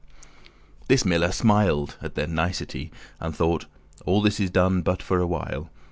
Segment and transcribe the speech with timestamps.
[0.87, 3.65] This miller smiled at their nicety*, *simplicity And thought,
[4.03, 5.69] "All this is done but for a wile.